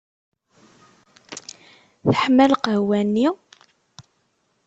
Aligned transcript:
Teḥma 2.07 2.45
lqahwa-nni? 2.51 3.27